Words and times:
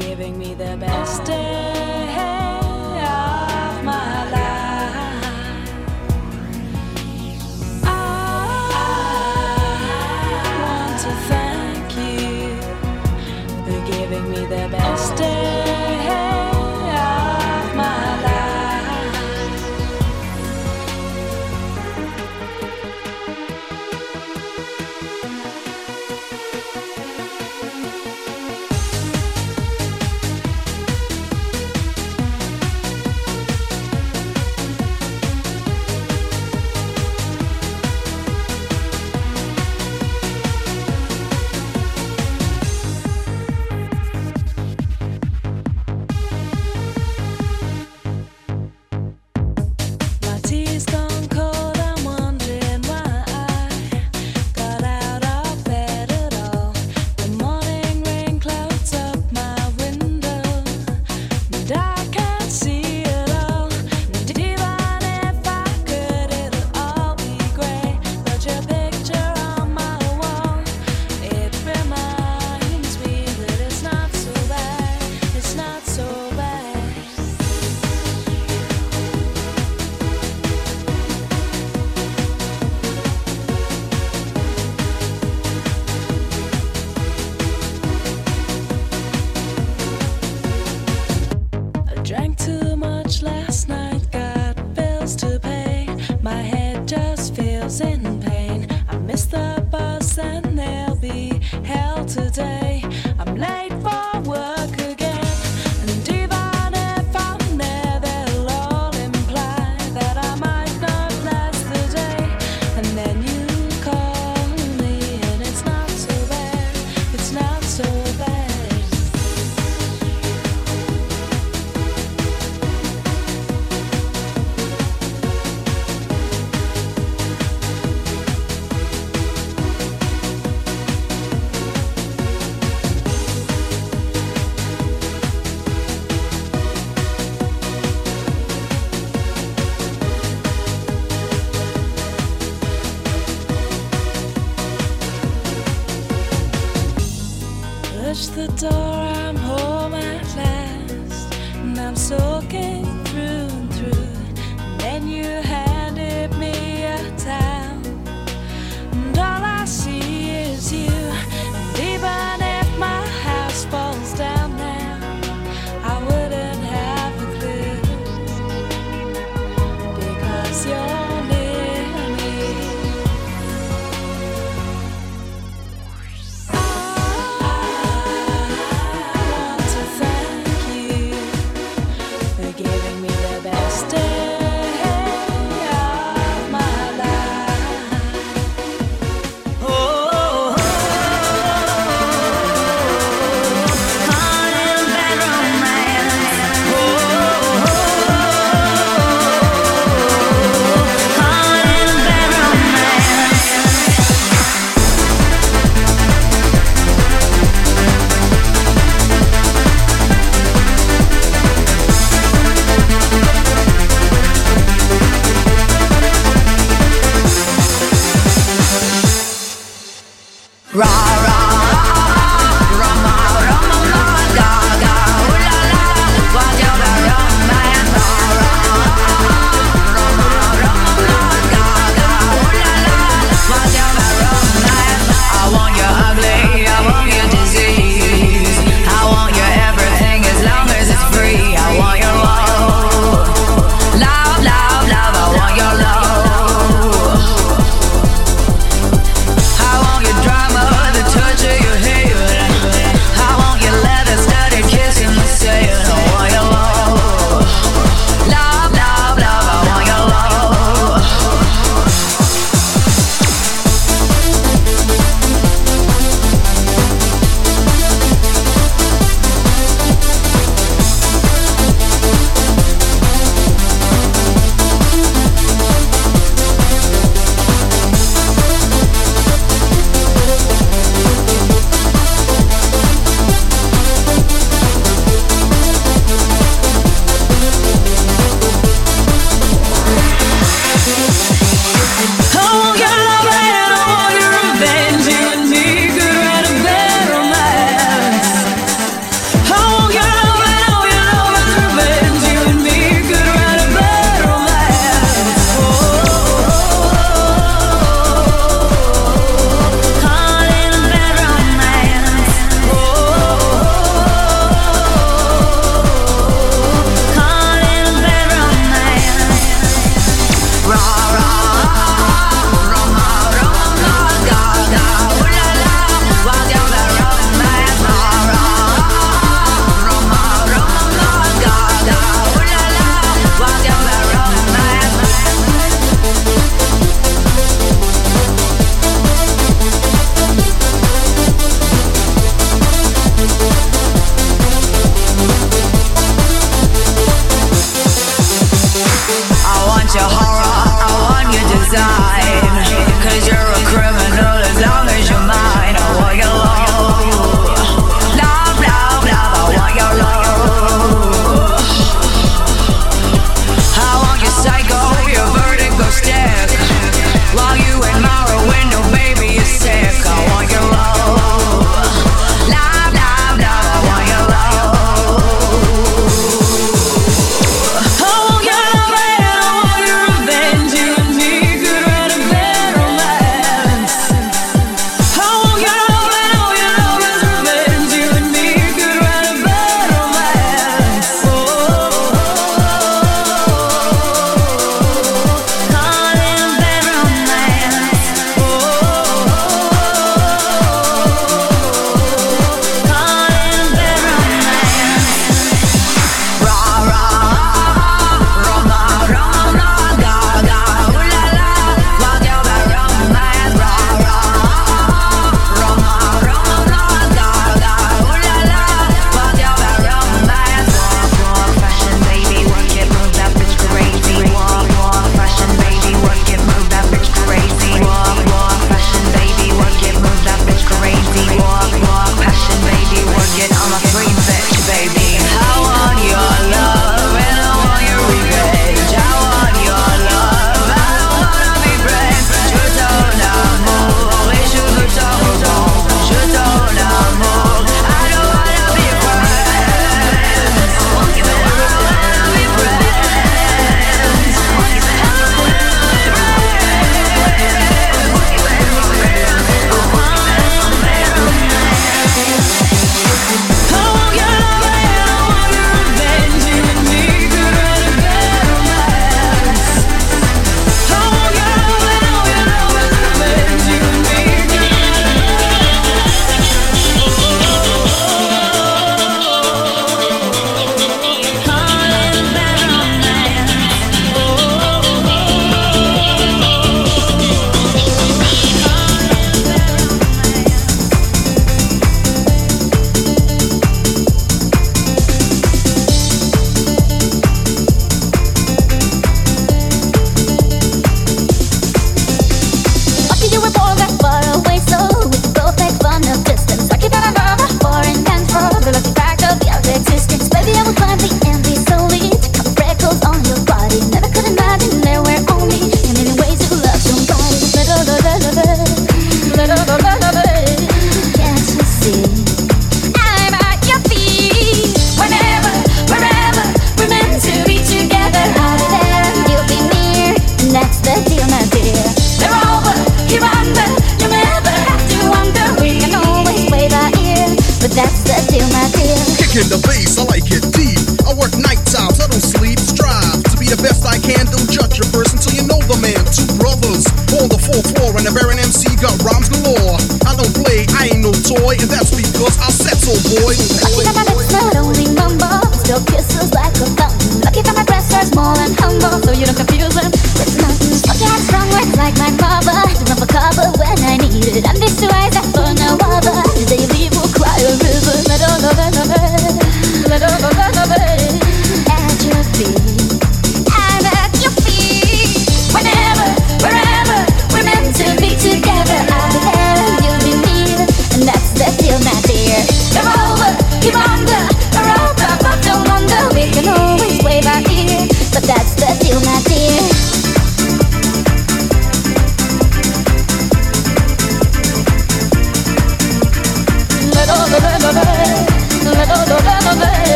giving 0.00 0.38
me 0.38 0.54
the 0.54 0.76
best 0.78 1.24
day 1.24 1.69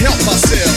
help 0.00 0.24
myself. 0.26 0.67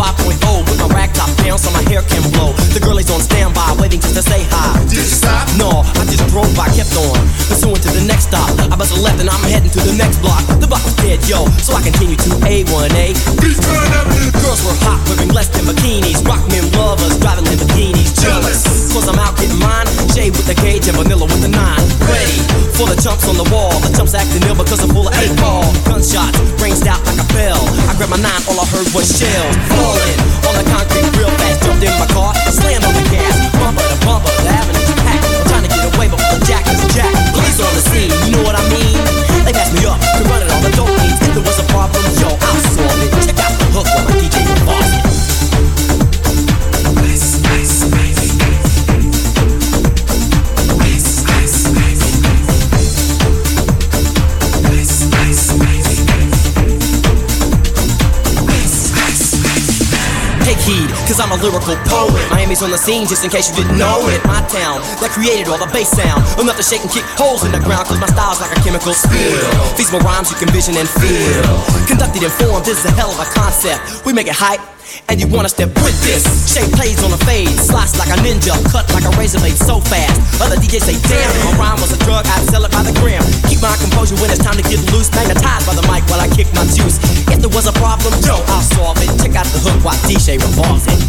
5.0 0.00 0.64
with 0.64 0.80
my 0.80 0.88
rag 0.96 1.12
top 1.12 1.28
down 1.44 1.58
so 1.60 1.68
my 1.76 1.84
hair 1.92 2.00
can 2.00 2.24
blow. 2.32 2.56
The 2.72 2.80
girl 2.80 2.96
is 2.96 3.12
on 3.12 3.20
standby 3.20 3.76
waiting 3.76 4.00
just 4.00 4.16
to 4.16 4.24
say 4.24 4.48
hi. 4.48 4.80
Did 4.88 4.96
you 4.96 5.04
stop? 5.04 5.44
No, 5.60 5.84
I 6.00 6.08
just 6.08 6.24
drove 6.32 6.48
by, 6.56 6.72
kept 6.72 6.96
on. 6.96 7.20
The 7.52 7.59
the 8.00 8.08
next 8.08 8.32
stop. 8.32 8.48
I 8.72 8.76
bust 8.76 8.96
a 8.96 9.00
left 9.00 9.20
and 9.20 9.28
I'm 9.28 9.44
heading 9.44 9.68
to 9.76 9.80
the 9.84 9.92
next 9.92 10.24
block. 10.24 10.40
The 10.56 10.64
block 10.64 10.80
is 10.88 10.96
dead, 10.96 11.20
yo, 11.28 11.44
so 11.60 11.76
I 11.76 11.84
continue 11.84 12.16
to 12.16 12.30
A1A. 12.48 13.12
Girls 14.40 14.60
were 14.64 14.78
hot, 14.80 15.00
wearing 15.04 15.28
less 15.36 15.52
than 15.52 15.68
bikinis. 15.68 16.24
Rock 16.24 16.40
men 16.48 16.64
lovers, 16.72 17.20
driving 17.20 17.44
Lamborghinis. 17.44 18.16
Jealous, 18.16 18.64
cause 18.92 19.04
I'm 19.04 19.20
out 19.20 19.36
getting 19.36 19.60
mine. 19.60 19.84
Jay 20.16 20.32
with 20.32 20.48
the 20.48 20.56
cage 20.56 20.88
and 20.88 20.96
vanilla 20.96 21.28
with 21.28 21.44
the 21.44 21.52
nine. 21.52 21.84
Ready 22.08 22.40
for 22.72 22.88
the 22.88 22.96
chumps 22.96 23.28
on 23.28 23.36
the 23.36 23.48
wall. 23.52 23.76
The 23.84 23.92
chumps 23.92 24.16
acting 24.16 24.42
ill 24.48 24.56
because 24.56 24.80
I'm 24.80 24.90
full 24.96 25.08
of 25.08 25.14
eight 25.20 25.36
ball. 25.36 25.68
Gunshots 25.84 26.40
ranged 26.56 26.88
out 26.88 27.04
like 27.04 27.20
a 27.20 27.28
bell. 27.36 27.60
I 27.84 27.92
grabbed 28.00 28.16
my 28.16 28.20
nine, 28.20 28.40
all 28.48 28.56
I 28.56 28.66
heard 28.72 28.88
was 28.96 29.12
shells 29.12 29.56
falling 29.76 30.18
on 30.48 30.54
the 30.56 30.64
concrete 30.72 31.10
real 31.20 31.32
fast. 31.36 31.68
Jumped 31.68 31.84
in 31.84 31.92
my 32.00 32.08
car. 32.08 32.19
On 62.60 62.68
the 62.68 62.76
scene, 62.76 63.08
just 63.08 63.24
in 63.24 63.30
case 63.30 63.48
you 63.48 63.56
didn't 63.56 63.78
know 63.78 64.04
it. 64.12 64.20
My 64.28 64.44
town, 64.52 64.84
that 65.00 65.08
created 65.16 65.48
all 65.48 65.56
the 65.56 65.70
bass 65.72 65.96
sound. 65.96 66.20
Enough 66.36 66.60
to 66.60 66.62
shake 66.62 66.84
and 66.84 66.92
kick 66.92 67.08
holes 67.16 67.40
in 67.40 67.56
the 67.56 67.62
ground, 67.64 67.88
cause 67.88 67.96
my 67.96 68.06
style's 68.12 68.36
like 68.36 68.52
a 68.52 68.60
chemical 68.60 68.92
spill. 68.92 69.48
Feasible 69.80 70.04
rhymes 70.04 70.28
you 70.28 70.36
can 70.36 70.52
vision 70.52 70.76
and 70.76 70.84
feel. 70.84 71.40
Conducted 71.88 72.20
and 72.20 72.34
formed, 72.36 72.68
this 72.68 72.76
is 72.76 72.84
a 72.84 72.92
hell 72.92 73.08
of 73.08 73.16
a 73.16 73.28
concept. 73.32 74.04
We 74.04 74.12
make 74.12 74.28
it 74.28 74.36
hype 74.36 74.60
and 75.08 75.20
you 75.20 75.26
wanna 75.26 75.48
step 75.48 75.68
with 75.82 75.96
this. 76.02 76.24
Shape 76.50 76.70
plays 76.74 77.02
on 77.02 77.10
the 77.10 77.20
fade, 77.24 77.48
slice 77.48 77.98
like 77.98 78.08
a 78.10 78.18
ninja, 78.22 78.54
cut 78.70 78.86
like 78.94 79.04
a 79.04 79.12
razor 79.18 79.38
blade 79.38 79.56
so 79.56 79.80
fast. 79.80 80.18
Other 80.40 80.56
DJs 80.56 80.84
say, 80.86 80.96
damn, 81.08 81.30
my 81.44 81.52
rhyme 81.58 81.80
was 81.80 81.92
a 81.92 81.98
drug, 82.04 82.26
I'd 82.26 82.46
sell 82.50 82.64
it 82.64 82.72
by 82.72 82.82
the 82.82 82.92
gram. 83.00 83.22
Keep 83.48 83.62
my 83.62 83.74
composure 83.78 84.16
when 84.22 84.30
it's 84.30 84.42
time 84.42 84.56
to 84.56 84.64
get 84.66 84.80
loose, 84.92 85.10
magnetized 85.14 85.66
by 85.66 85.74
the 85.74 85.86
mic 85.90 86.02
while 86.10 86.20
I 86.20 86.28
kick 86.28 86.48
my 86.54 86.64
juice. 86.70 86.98
If 87.30 87.40
there 87.40 87.52
was 87.52 87.66
a 87.66 87.74
problem, 87.78 88.14
yo, 88.24 88.38
I'll 88.50 88.66
solve 88.76 88.98
it. 89.02 89.10
Check 89.22 89.36
out 89.36 89.46
the 89.52 89.60
hook 89.60 89.78
while 89.84 89.98
DJ 90.08 90.38
revolves 90.40 90.86
it. 90.86 91.00